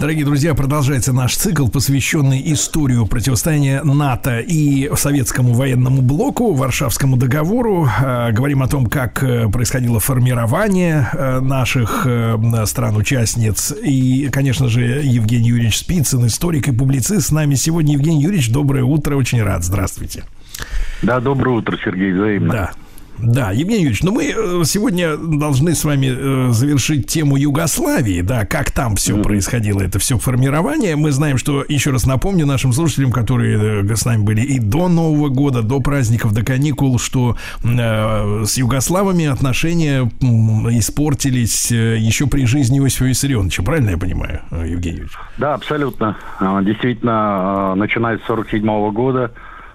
[0.00, 7.86] Дорогие друзья, продолжается наш цикл, посвященный историю противостояния НАТО и советскому военному блоку, Варшавскому договору.
[7.86, 12.06] Э, говорим о том, как э, происходило формирование э, наших
[12.64, 13.74] стран-участниц.
[13.84, 17.92] И, конечно же, Евгений Юрьевич Спицын, историк и публицист с нами сегодня.
[17.92, 19.64] Евгений Юрьевич, доброе утро, очень рад.
[19.64, 20.24] Здравствуйте.
[21.02, 22.50] Да, доброе утро, Сергей, взаимно.
[22.50, 22.70] Да.
[23.22, 28.46] Да, Евгений Юрьевич, ну мы э, сегодня должны с вами э, завершить тему Югославии, да,
[28.46, 29.22] как там все mm-hmm.
[29.22, 30.96] происходило, это все формирование.
[30.96, 34.88] Мы знаем, что, еще раз напомню нашим слушателям, которые э, с нами были и до
[34.88, 40.24] Нового года, до праздников, до каникул, что э, с югославами отношения э,
[40.78, 45.12] испортились э, еще при жизни Иосифа Виссарионовича, правильно я понимаю, Евгений Юрьевич?
[45.38, 46.16] Да, абсолютно.
[46.62, 49.32] Действительно, начиная с 1947 года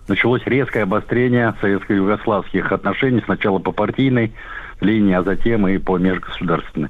[0.07, 4.33] началось резкое обострение советско-югославских отношений, сначала по партийной
[4.81, 6.89] линии, а затем и по межгосударственной.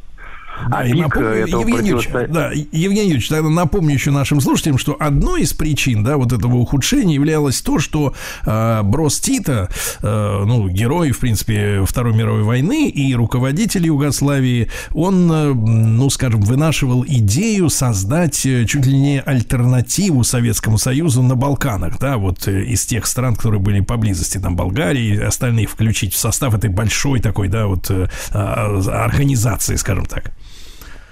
[0.69, 4.95] Да, а и напомню, Евгений Юрьевич, да, Евгений Юрьевич, тогда напомню еще нашим слушателям, что
[4.99, 8.13] одной из причин да, вот этого ухудшения являлось то, что
[8.45, 9.69] э, Брос Тита,
[10.01, 16.41] э, ну, герой, в принципе, Второй мировой войны и руководитель Югославии, он, э, ну, скажем,
[16.41, 22.63] вынашивал идею создать э, чуть ли не альтернативу Советскому Союзу на Балканах, да, вот э,
[22.63, 27.47] из тех стран, которые были поблизости, там, Болгарии, остальных включить в состав этой большой такой,
[27.47, 30.31] да, вот э, а, организации, скажем так.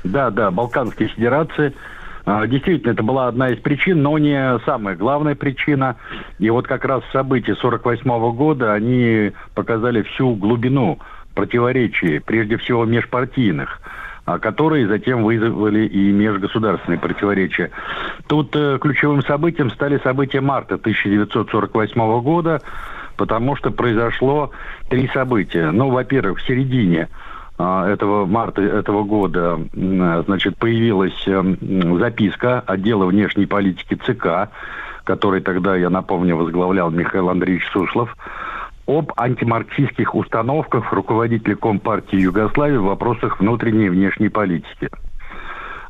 [0.03, 1.73] Да, да, Балканской Федерации.
[2.25, 5.97] А, действительно, это была одна из причин, но не самая главная причина.
[6.39, 10.99] И вот как раз события 48 года, они показали всю глубину
[11.35, 13.81] противоречий, прежде всего межпартийных
[14.25, 17.71] а, которые затем вызвали и межгосударственные противоречия.
[18.27, 22.61] Тут э, ключевым событием стали события марта 1948 года,
[23.17, 24.51] потому что произошло
[24.89, 25.71] три события.
[25.71, 27.09] Ну, во-первых, в середине
[27.57, 34.49] этого марта этого года значит, появилась эм, записка отдела внешней политики ЦК,
[35.03, 38.15] который тогда, я напомню, возглавлял Михаил Андреевич Суслов,
[38.85, 44.89] об антимарксистских установках руководителя Компартии Югославии в вопросах внутренней и внешней политики.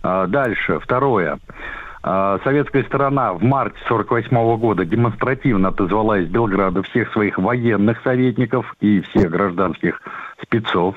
[0.04, 1.40] А, дальше, второе.
[2.06, 8.76] А, советская сторона в марте 1948 года демонстративно отозвала из Белграда всех своих военных советников
[8.82, 10.02] и всех гражданских
[10.42, 10.96] спецов.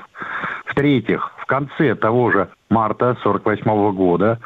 [0.65, 4.39] В-третьих, в конце того же марта 1948 года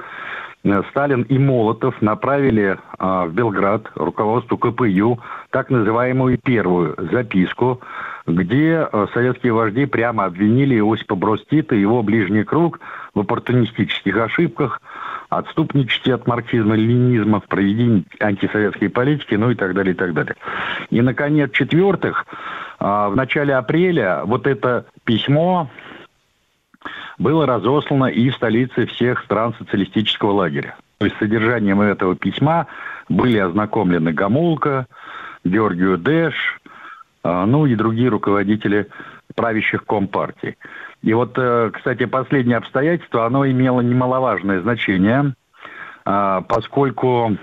[0.64, 5.20] э, Сталин и Молотов направили а, в Белград руководству КПЮ
[5.50, 7.82] так называемую первую записку,
[8.28, 12.80] где а, советские вожди прямо обвинили Иосипа Бростита и его ближний круг
[13.16, 14.80] в оппортунистических ошибках,
[15.32, 20.36] отступничестве от марксизма, ленинизма, в проведении антисоветской политики, ну и так далее, и так далее.
[20.90, 22.26] И, наконец, в-четвертых,
[22.80, 25.70] а, в начале апреля вот это письмо
[27.18, 30.76] было разослано и в столице всех стран социалистического лагеря.
[30.98, 32.68] То есть содержанием этого письма
[33.08, 34.86] были ознакомлены Гамулка,
[35.46, 36.60] Георгию Дэш,
[37.24, 38.88] а, ну и другие руководители
[39.34, 40.58] правящих компартий.
[41.02, 45.34] И вот, э, кстати, последнее обстоятельство, оно имело немаловажное значение,
[46.06, 47.38] а, поскольку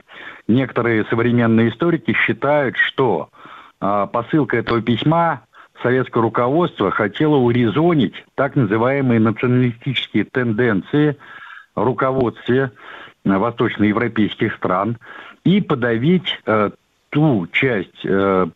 [0.47, 3.29] некоторые современные историки считают, что
[3.81, 5.43] а, посылка этого письма
[5.83, 11.17] советское руководство хотело урезонить так называемые националистические тенденции
[11.77, 12.73] руководстве
[13.25, 14.99] восточноевропейских стран
[15.45, 16.71] и подавить э,
[17.11, 18.47] ту часть э,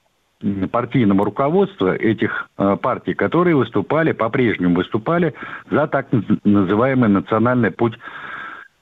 [0.70, 5.34] партийного руководства этих э, партий, которые выступали, по-прежнему выступали
[5.70, 6.08] за так
[6.44, 7.94] называемый национальный путь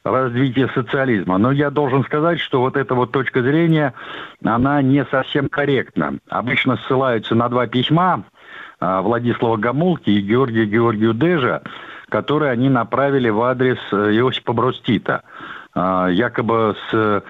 [0.04, 1.38] развития социализма.
[1.38, 3.92] Но я должен сказать, что вот эта вот точка зрения,
[4.42, 6.18] она не совсем корректна.
[6.28, 8.24] Обычно ссылаются на два письма
[8.80, 11.62] э, Владислава Гамулки и Георгия Георгию Дежа,
[12.08, 15.22] которые они направили в адрес э, Иосипа Брустита,
[15.72, 17.22] якобы с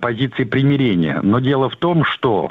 [0.00, 1.20] позиции примирения.
[1.22, 2.50] Но дело в том, что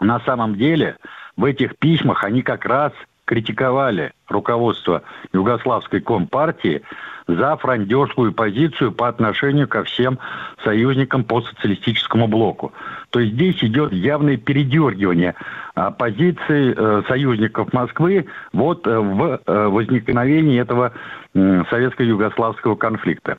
[0.00, 0.96] на самом деле
[1.36, 2.92] в этих письмах они как раз
[3.24, 5.02] критиковали руководство
[5.32, 6.82] Югославской Компартии
[7.26, 10.18] за франдерскую позицию по отношению ко всем
[10.64, 12.72] союзникам по социалистическому блоку.
[13.10, 15.34] То есть здесь идет явное передергивание
[15.74, 20.92] а, позиции э, союзников Москвы вот э, в э, возникновении этого
[21.34, 23.36] советско-югославского конфликта.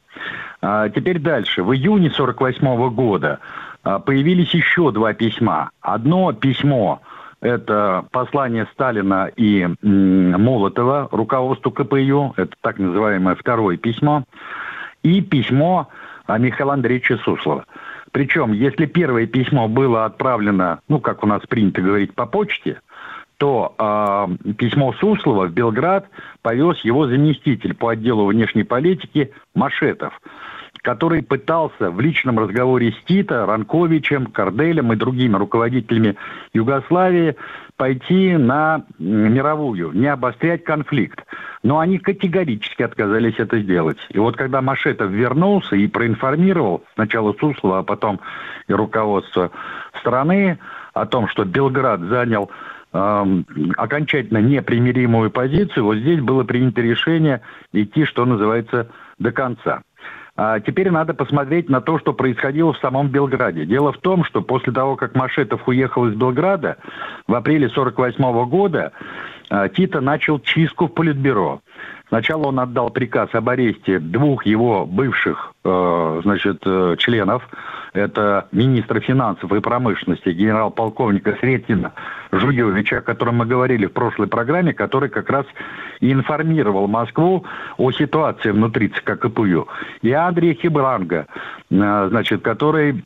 [0.61, 1.63] А, теперь дальше.
[1.63, 3.39] В июне 1948 года
[3.83, 5.71] появились еще два письма.
[5.81, 7.01] Одно письмо
[7.41, 14.25] Это послание Сталина и Молотова руководству КПЮ, это так называемое второе письмо,
[15.03, 15.87] и письмо
[16.27, 17.65] Михаила Андреевича Суслова.
[18.11, 22.81] Причем, если первое письмо было отправлено, ну, как у нас принято говорить, по почте,
[23.37, 26.09] то э, письмо Суслова в Белград
[26.41, 30.19] повез его заместитель по отделу внешней политики Машетов–
[30.81, 36.15] который пытался в личном разговоре с Тито, Ранковичем, Карделем и другими руководителями
[36.53, 37.35] Югославии
[37.77, 41.23] пойти на мировую, не обострять конфликт.
[41.63, 43.97] Но они категорически отказались это сделать.
[44.09, 48.19] И вот когда Машетов вернулся и проинформировал сначала Суслова, а потом
[48.67, 49.51] и руководство
[49.99, 50.59] страны
[50.93, 52.49] о том, что Белград занял
[52.91, 53.25] э,
[53.77, 57.41] окончательно непримиримую позицию, вот здесь было принято решение
[57.71, 58.89] идти, что называется,
[59.19, 59.81] до конца.
[60.41, 63.65] А теперь надо посмотреть на то, что происходило в самом Белграде.
[63.65, 66.77] Дело в том, что после того, как Машетов уехал из Белграда,
[67.27, 68.93] в апреле 1948 года
[69.49, 71.59] а, Тита начал чистку в Политбюро.
[72.07, 77.47] Сначала он отдал приказ об аресте двух его бывших э, значит, э, членов.
[77.91, 81.91] Это министра финансов и промышленности генерал-полковника Сретина
[82.31, 85.45] Жуевича, о котором мы говорили в прошлой программе, который как раз
[85.99, 87.45] и информировал Москву
[87.77, 89.67] о ситуации внутри ЦК КПЮ.
[90.01, 91.27] И Андрея Хибранга,
[91.69, 93.03] э, значит, который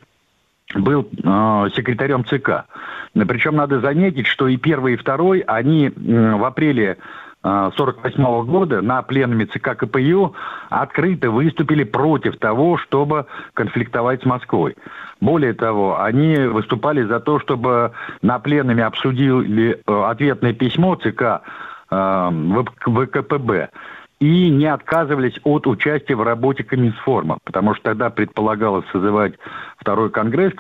[0.76, 2.66] был э, секретарем ЦК.
[3.14, 5.92] Причем надо заметить, что и первый, и второй, они э,
[6.36, 6.98] в апреле
[7.44, 10.34] 1948 -го года на пленуме ЦК КПЮ
[10.70, 14.76] открыто выступили против того, чтобы конфликтовать с Москвой.
[15.20, 17.92] Более того, они выступали за то, чтобы
[18.22, 21.42] на пленуме обсудили э, ответное письмо ЦК
[21.92, 23.70] э, ВКПБ
[24.20, 29.34] и не отказывались от участия в работе Коминформа, потому что тогда предполагалось созывать
[29.78, 30.54] второй конгресс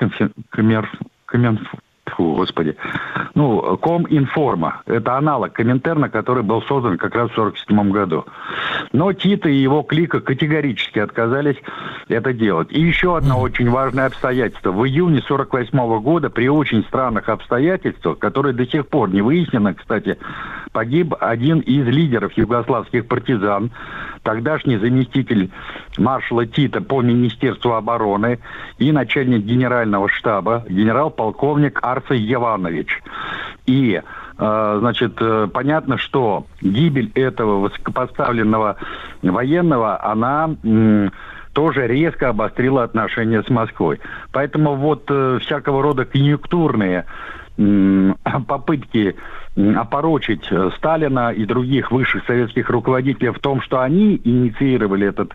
[0.50, 2.76] Коминформ, Фу, господи.
[3.34, 4.82] Ну, Коминформа.
[4.86, 8.26] Это аналог Коминтерна, который был создан как раз в 1947 году.
[8.92, 11.58] Но Тита и его клика категорически отказались
[12.10, 12.72] это делать.
[12.72, 14.72] И еще одно очень важное обстоятельство.
[14.72, 20.18] В июне 1948 года при очень странных обстоятельствах, которые до сих пор не выяснены, кстати,
[20.74, 23.72] погиб один из лидеров югославских партизан,
[24.24, 25.52] тогдашний заместитель
[25.98, 28.40] маршала Тита по Министерству обороны
[28.78, 33.02] и начальник генерального штаба, генерал-полковник Арций Яванович.
[33.66, 34.02] И
[34.38, 38.78] э, значит, э, понятно, что гибель этого высокопоставленного
[39.22, 40.50] военного, она
[41.54, 44.00] тоже резко обострила отношения с Москвой.
[44.32, 47.06] Поэтому вот э, всякого рода конъюнктурные
[48.48, 49.16] попытки
[49.56, 55.32] опорочить э, Сталина и других высших советских руководителей в том, что они инициировали этот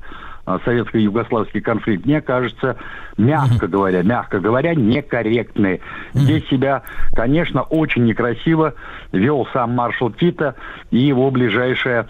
[0.47, 2.76] э, советско-югославский конфликт, мне кажется,
[3.17, 5.81] мягко говоря, мягко говоря, некорректные.
[6.15, 6.82] Здесь себя,
[7.12, 8.75] конечно, очень некрасиво
[9.12, 10.56] вел сам маршал Тита
[10.91, 12.09] и его ближайшая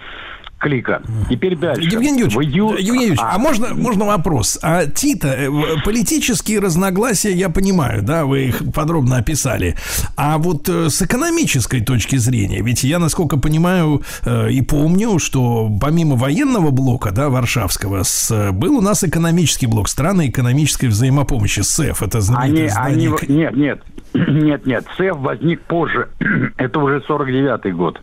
[0.58, 1.02] клика.
[1.30, 1.82] Теперь дальше.
[1.82, 2.70] Евгений Юрьевич, ию...
[2.70, 4.58] Евгений Юрьевич а, а можно, можно вопрос?
[4.62, 5.48] А Тита, э,
[5.84, 9.76] политические разногласия, я понимаю, да, вы их подробно описали.
[10.16, 15.70] А вот э, с экономической точки зрения, ведь я, насколько понимаю э, и помню, что
[15.80, 22.02] помимо военного блока, да, варшавского, с, был у нас экономический блок, страны экономической взаимопомощи, СЭФ,
[22.02, 23.16] это знаменитое они, здание.
[23.22, 23.82] Они, нет, нет,
[24.28, 26.08] нет, нет, СЭФ возник позже,
[26.56, 28.00] это уже 49-й год.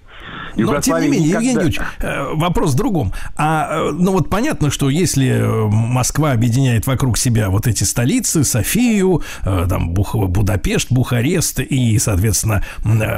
[0.57, 1.37] Но, тем не менее, никогда...
[1.37, 3.11] Евгений Юрьевич, э, вопрос в другом.
[3.35, 8.43] А, э, ну, вот понятно, что если э, Москва объединяет вокруг себя вот эти столицы,
[8.43, 10.15] Софию, там, Бух...
[10.15, 12.63] Будапешт, Бухарест и, соответственно,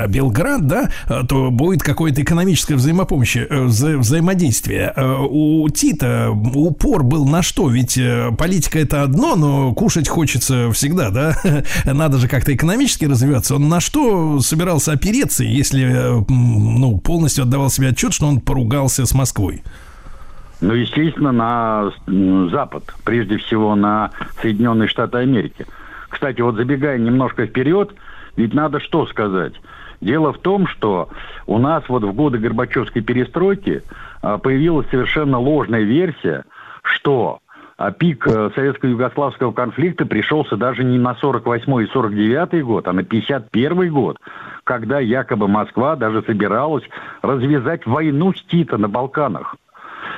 [0.07, 0.89] Белград, да,
[1.27, 3.97] то будет какое-то экономическое взаимопомощи, вза...
[3.97, 4.93] взаимодействие.
[4.97, 7.69] У Тита упор был на что?
[7.69, 7.99] Ведь
[8.37, 11.37] политика это одно, но кушать хочется всегда, да?
[11.85, 13.55] Надо же как-то экономически развиваться.
[13.55, 19.13] Он на что собирался опереться, если, ну, полностью отдавал себе отчет, что он поругался с
[19.13, 19.63] Москвой?
[20.61, 21.91] Ну, естественно, на
[22.51, 25.65] Запад, прежде всего на Соединенные Штаты Америки.
[26.09, 27.93] Кстати, вот забегая немножко вперед,
[28.35, 29.53] ведь надо что сказать.
[30.01, 31.09] Дело в том, что
[31.45, 33.83] у нас вот в годы Горбачевской перестройки
[34.21, 36.43] а, появилась совершенно ложная версия,
[36.83, 37.39] что
[37.97, 43.93] пик э, советско-югославского конфликта пришелся даже не на 48 и 49 год, а на 51
[43.93, 44.17] год,
[44.63, 46.83] когда якобы Москва даже собиралась
[47.21, 49.55] развязать войну с Тита на Балканах.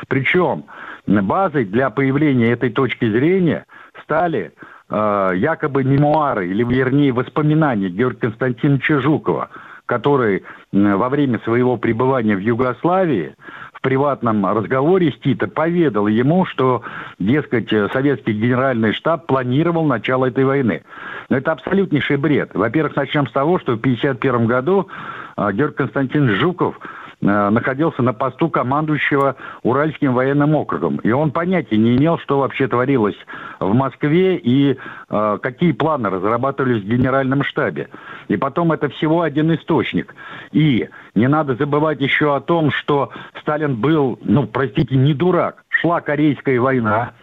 [0.08, 0.66] Причем
[1.06, 3.66] базой для появления этой точки зрения
[4.04, 4.54] стали
[4.89, 9.50] э, якобы мемуары, или вернее воспоминания Георгия Константиновича Жукова,
[9.86, 13.36] который во время своего пребывания в Югославии
[13.80, 16.84] в приватном разговоре с Тито поведал ему, что,
[17.18, 20.84] дескать, советский генеральный штаб планировал начало этой войны.
[21.30, 22.52] Но это абсолютнейший бред.
[22.54, 24.90] Во-первых, начнем с того, что в 1951 году
[25.38, 30.98] а, Георгий Константинович Жуков Э, находился на посту командующего Уральским военным округом.
[30.98, 33.18] И он понятия не имел, что вообще творилось
[33.60, 34.78] в Москве и
[35.10, 37.90] э, какие планы разрабатывались в генеральном штабе.
[38.30, 40.16] И потом это всего один источник.
[40.52, 43.12] И не надо забывать еще о том, что
[43.42, 45.64] Сталин был, ну, простите, не дурак.
[45.70, 47.14] Шла Корейская война,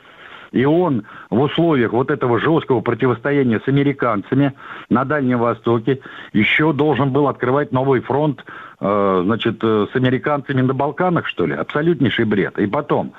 [0.52, 4.54] и он в условиях вот этого жесткого противостояния с американцами
[4.88, 6.00] на Дальнем Востоке
[6.32, 8.42] еще должен был открывать новый фронт,
[8.75, 8.75] э,
[9.24, 11.54] значит, э, с американцами на Балканах, что ли?
[11.54, 12.58] Абсолютнейший бред.
[12.58, 13.12] И потом,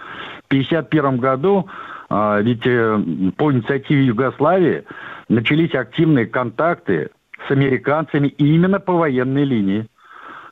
[0.43, 1.67] в 1951 году,
[2.09, 2.99] э, ведь э,
[3.37, 4.83] по инициативе Югославии
[5.29, 7.09] начались активные контакты
[7.47, 9.87] с американцами именно по военной линии.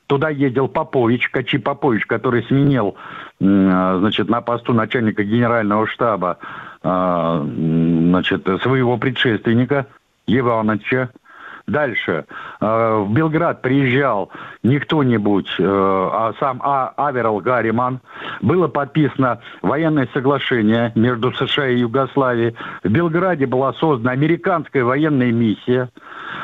[0.06, 2.96] Туда ездил Попович, Качи Попович, который сменил
[3.40, 6.38] э, значит, на посту начальника генерального штаба
[6.82, 9.86] значит, своего предшественника
[10.28, 11.10] Ивановича.
[11.66, 12.26] Дальше.
[12.60, 14.30] В Белград приезжал
[14.66, 16.92] не кто-нибудь, э, а сам а.
[16.96, 18.00] Аверал Гарриман.
[18.42, 22.56] Было подписано военное соглашение между США и Югославией.
[22.82, 25.88] В Белграде была создана американская военная миссия.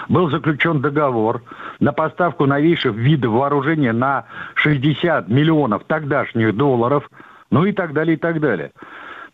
[0.09, 1.43] Был заключен договор
[1.81, 4.25] на поставку новейших видов вооружения на
[4.55, 7.09] 60 миллионов тогдашних долларов.
[7.51, 8.71] Ну и так далее, и так далее.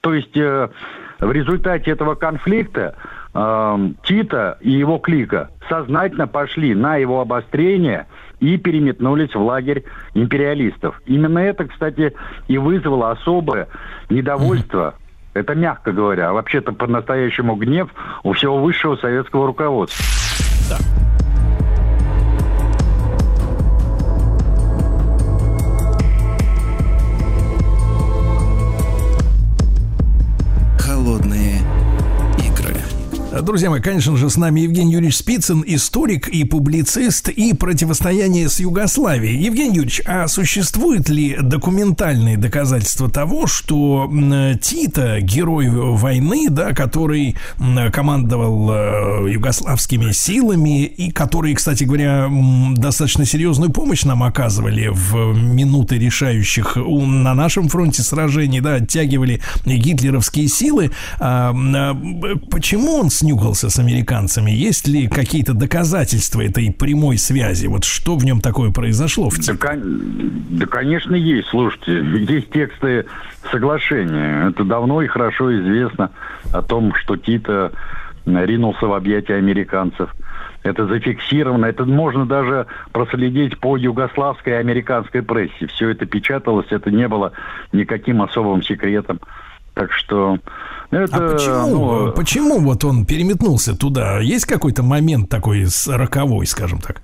[0.00, 0.68] То есть э,
[1.20, 2.94] в результате этого конфликта
[3.34, 8.06] э, Тита и его клика сознательно пошли на его обострение
[8.40, 11.00] и переметнулись в лагерь империалистов.
[11.06, 12.14] Именно это, кстати,
[12.46, 13.68] и вызвало особое
[14.10, 14.94] недовольство
[15.34, 16.30] это мягко говоря.
[16.30, 17.88] А вообще-то по-настоящему гнев
[18.22, 20.04] у всего высшего советского руководства.
[20.70, 20.97] Да.
[33.42, 38.58] Друзья мои, конечно же, с нами Евгений Юрьевич Спицын, историк и публицист, и противостояние с
[38.58, 39.40] Югославией.
[39.40, 44.10] Евгений Юрьевич, а существуют ли документальные доказательства того, что
[44.60, 47.36] Тита, герой войны, да, который
[47.92, 52.28] командовал э, югославскими силами, и которые, кстати говоря,
[52.76, 60.48] достаточно серьезную помощь нам оказывали в минуты решающих на нашем фронте сражений, да, оттягивали гитлеровские
[60.48, 60.90] силы,
[61.20, 61.54] а,
[62.50, 64.50] почему он с снюхался с американцами.
[64.50, 67.66] Есть ли какие-то доказательства этой прямой связи?
[67.66, 69.28] Вот что в нем такое произошло?
[69.28, 71.48] В да, да, конечно, есть.
[71.48, 72.00] Слушайте,
[72.32, 73.04] есть тексты
[73.50, 74.48] соглашения.
[74.48, 76.10] Это давно и хорошо известно
[76.54, 77.72] о том, что Тита
[78.24, 80.10] ринулся в объятия американцев.
[80.62, 81.66] Это зафиксировано.
[81.66, 85.66] Это можно даже проследить по югославской и американской прессе.
[85.66, 87.32] Все это печаталось, это не было
[87.72, 89.20] никаким особым секретом.
[89.74, 90.38] Так что
[90.90, 91.16] это...
[91.16, 94.20] А почему, ну, почему вот он переметнулся туда?
[94.20, 97.02] Есть какой-то момент такой роковой, скажем так?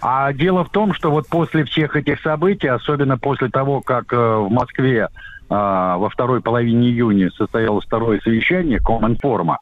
[0.00, 4.16] А дело в том, что вот после всех этих событий, особенно после того, как э,
[4.16, 5.08] в Москве э,
[5.48, 9.58] во второй половине июня состоялось второе совещание Коминформа,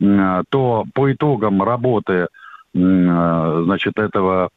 [0.00, 2.26] э, то по итогам работы э,
[3.64, 4.50] значит, этого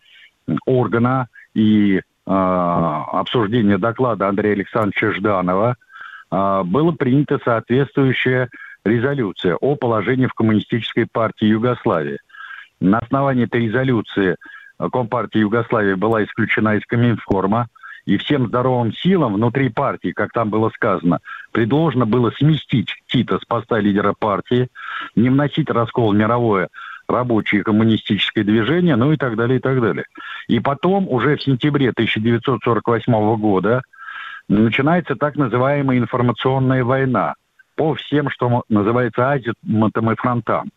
[0.65, 5.75] органа и э, обсуждения доклада Андрея Александровича Жданова–
[6.31, 8.49] а, была принята соответствующая
[8.85, 12.19] резолюция о положении в Коммунистической партии Югославии.
[12.79, 14.35] На основании этой резолюции
[14.91, 17.67] Компартия Югославии была исключена из Коминформа,
[18.05, 21.19] и всем здоровым силам внутри партии, как там было сказано,
[21.51, 24.69] предложено было сместить Тита с поста лидера партии,
[25.15, 26.69] не вносить раскол в мировое
[27.07, 30.05] рабочее коммунистическое движение, ну и так далее, и так далее.
[30.47, 33.81] И потом, уже в сентябре 1948 года,
[34.49, 37.35] начинается так называемая информационная война
[37.75, 40.69] по всем, что называется азимутам и фронтам.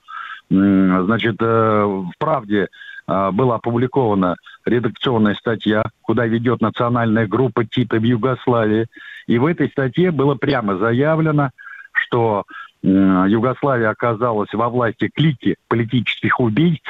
[0.48, 2.68] Значит, э, в «Правде»
[3.08, 4.36] э, была опубликована
[4.66, 8.86] редакционная статья, куда ведет национальная группа Тита в Югославии.
[9.26, 11.50] И в этой статье было прямо заявлено,
[11.92, 12.44] что
[12.82, 16.82] Югославия оказалась во власти клики политических убийц,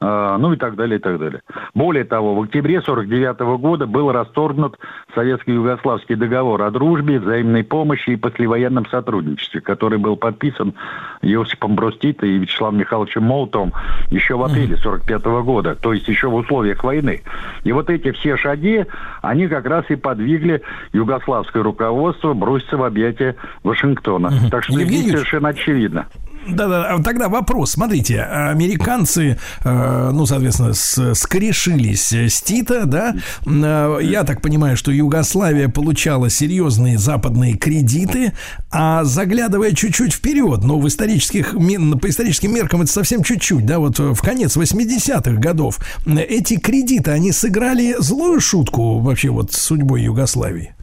[0.00, 1.40] ну и так далее, и так далее.
[1.74, 4.78] Более того, в октябре 1949 года был расторгнут
[5.14, 10.74] Советско-Югославский договор о дружбе, взаимной помощи и послевоенном сотрудничестве, который был подписан
[11.22, 13.72] Иосипом Брустито и Вячеславом Михайловичем Молотовым
[14.10, 17.22] еще в апреле 1945 года, то есть еще в условиях войны.
[17.62, 18.84] И вот эти все шаги,
[19.22, 24.30] они как раз и подвигли югославское руководство броситься в объятия Вашингтона.
[24.50, 26.06] Так что здесь совершенно очевидно.
[26.48, 27.72] Да-да, тогда вопрос.
[27.72, 33.14] Смотрите, американцы, э, ну, соответственно, с, скорешились с Тита, да?
[33.46, 38.32] Э, я так понимаю, что Югославия получала серьезные западные кредиты,
[38.70, 43.98] а заглядывая чуть-чуть вперед, ну, в исторических, по историческим меркам это совсем чуть-чуть, да, вот
[43.98, 50.74] в конец 80-х годов, эти кредиты, они сыграли злую шутку вообще вот с судьбой Югославии?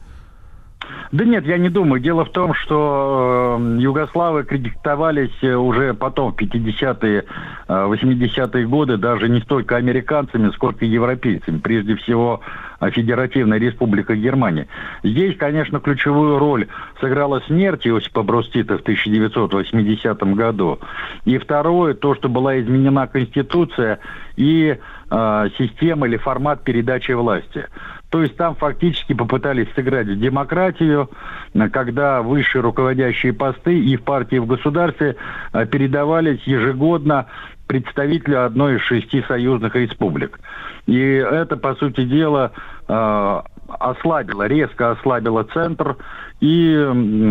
[1.12, 2.00] Да нет, я не думаю.
[2.00, 7.24] Дело в том, что э, югославы кредитовались э, уже потом, в 50-е,
[7.68, 11.58] 80-е э, годы, даже не столько американцами, сколько европейцами.
[11.58, 12.40] Прежде всего,
[12.80, 14.68] Федеративная Республика Германия.
[15.02, 20.78] Здесь, конечно, ключевую роль сыграла смерть Иосипа Брустита в 1980 году.
[21.26, 24.00] И второе, то, что была изменена Конституция
[24.36, 24.78] и
[25.10, 27.66] система или формат передачи власти.
[28.12, 31.08] То есть там фактически попытались сыграть в демократию,
[31.72, 35.16] когда высшие руководящие посты и в партии, и в государстве
[35.54, 37.28] э, передавались ежегодно
[37.66, 40.38] представителю одной из шести союзных республик.
[40.84, 42.52] И это, по сути дела,
[42.86, 43.40] э,
[43.78, 45.96] ослабило, резко ослабило центр
[46.40, 46.90] и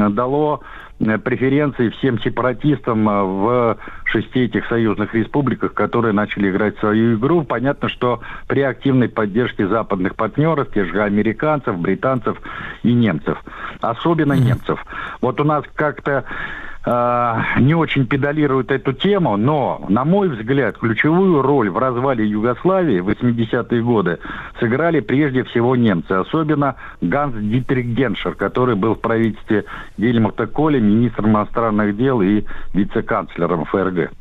[0.09, 0.61] дало
[1.01, 7.43] Э, преференции всем сепаратистам э, в шести этих союзных республиках, которые начали играть свою игру.
[7.43, 12.37] Понятно, что при активной поддержке западных партнеров, тех же американцев, британцев
[12.83, 13.41] и немцев.
[13.79, 14.45] Особенно mm-hmm.
[14.45, 14.85] немцев.
[15.21, 16.25] Вот у нас как-то
[16.85, 22.99] э, не очень педалируют эту тему, но, на мой взгляд, ключевую роль в развале Югославии
[22.99, 24.19] в 80-е годы
[24.59, 29.65] сыграли прежде всего немцы, особенно Ганс Дитрих Геншер, который был в правительстве
[29.97, 34.11] Гельмута Коля министром иностранных дел и вице-канцлером ФРГ.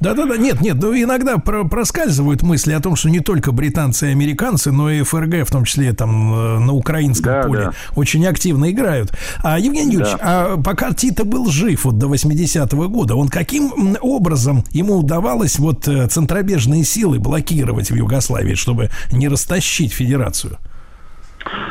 [0.00, 4.12] Да-да-да, нет, нет, ну иногда про проскальзывают мысли о том, что не только британцы и
[4.12, 7.72] американцы, но и ФРГ, в том числе там э, на украинском да, поле, да.
[7.94, 9.12] очень активно играют.
[9.42, 10.54] А, Евгений Юрьевич, да.
[10.54, 15.86] а пока Тита был жив вот до 80-го года, он каким образом ему удавалось вот
[15.88, 20.58] э, центробежные силы блокировать в Югославии, чтобы не растащить федерацию?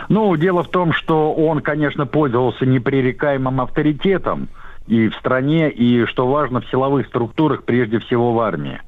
[0.10, 4.50] Ну, дело в том, что он, конечно, пользовался непререкаемым авторитетом,
[4.88, 8.82] и в стране, и, что важно, в силовых структурах, прежде всего в армии.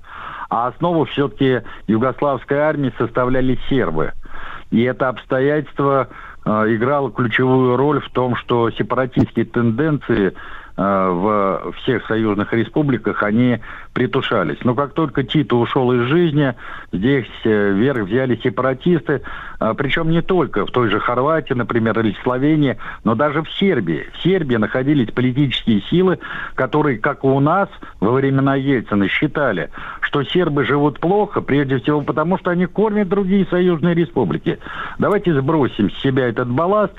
[0.49, 4.13] А основу все-таки югославской армии составляли сербы.
[4.71, 6.09] И это обстоятельство
[6.45, 10.33] э, играло ключевую роль в том, что сепаратистские тенденции
[10.77, 13.59] Э, в всех союзных республиках, они
[13.93, 14.57] притушались.
[14.65, 16.53] Но как только Тито ушел из жизни,
[16.91, 19.21] здесь э, вверх взяли сепаратисты,
[19.77, 24.07] причем не только в той же Хорватии, например, или Словении, но даже в Сербии.
[24.13, 26.19] В Сербии находились политические силы,
[26.55, 29.69] которые, как и у нас во времена Ельцина, считали,
[30.01, 34.59] что сербы живут плохо, прежде всего потому, что они кормят другие союзные республики.
[34.99, 36.95] Давайте сбросим с себя этот балласт,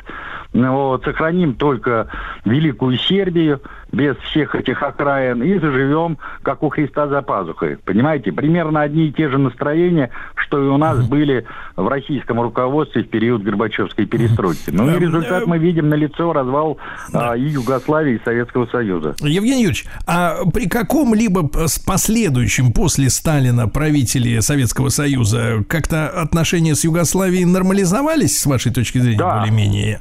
[0.52, 2.08] вот, сохраним только
[2.44, 3.60] Великую Сербию,
[3.92, 7.78] без всех этих окраин и заживем, как у Христа за пазухой.
[7.84, 10.10] Понимаете, примерно одни и те же настроения,
[10.46, 11.08] что и у нас mm-hmm.
[11.08, 11.44] были
[11.76, 14.70] в российском руководстве в период Горбачевской перестройки.
[14.70, 16.78] Ну и результат мы видим на лицо развал
[17.12, 19.14] а, и Югославии, и Советского Союза.
[19.20, 21.50] Евгений Юрьевич, а при каком-либо
[21.86, 29.18] последующем после Сталина правители Советского Союза как-то отношения с Югославией нормализовались, с вашей точки зрения,
[29.18, 29.38] да.
[29.38, 30.00] более-менее?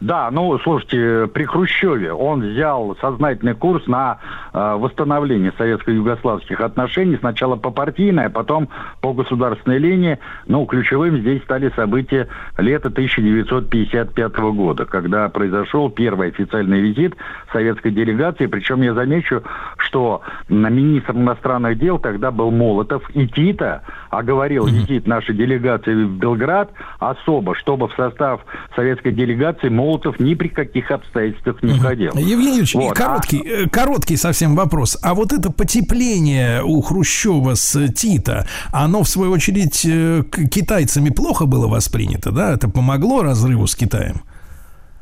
[0.00, 4.18] Да, ну, слушайте, при Хрущеве он взял сознательный курс на
[4.52, 8.68] э, восстановление советско-югославских отношений, сначала по партийной, а потом
[9.00, 10.18] по государственной линии.
[10.46, 17.16] Ну, ключевым здесь стали события лета 1955 года, когда произошел первый официальный визит
[17.52, 18.46] советской делегации.
[18.46, 19.42] Причем я замечу,
[19.78, 26.18] что на министр иностранных дел тогда был Молотов и Тита оговорил визит нашей делегации в
[26.18, 28.40] Белград особо, чтобы в состав
[28.74, 32.12] советской делегации Молотов ни при каких обстоятельствах не входил.
[32.14, 32.96] Евгений Юрьевич, вот.
[32.96, 33.68] короткий, а...
[33.68, 34.98] короткий совсем вопрос.
[35.02, 41.46] А вот это потепление у Хрущева с Тита, оно, в свою очередь, э, китайцами плохо
[41.46, 42.52] было воспринято, да?
[42.52, 44.22] Это помогло разрыву с Китаем?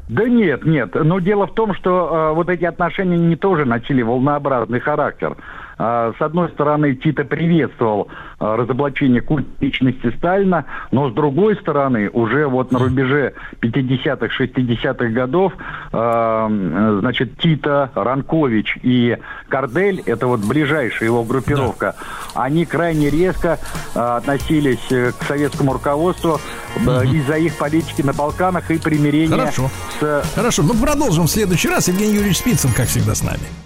[0.09, 0.95] Да нет, нет.
[0.95, 5.37] Но дело в том, что э, вот эти отношения не тоже носили волнообразный характер.
[5.79, 8.09] А, с одной стороны, Тита приветствовал
[8.39, 15.09] а, разоблачение культа личности Сталина, но с другой стороны, уже вот на рубеже 50-х, 60-х
[15.09, 15.53] годов,
[15.93, 16.49] а,
[17.01, 21.95] значит, Тита, Ранкович и Кардель, это вот ближайшая его группировка,
[22.35, 22.43] да.
[22.43, 23.59] они крайне резко
[23.95, 26.41] относились э, к советскому руководству
[26.77, 29.71] из-за их политики на Балканах и примирения Хорошо.
[30.01, 30.23] с...
[30.35, 31.89] Хорошо, ну продолжим в следующий раз.
[31.89, 33.66] Евгений Юрьевич Спицын, как всегда, с нами.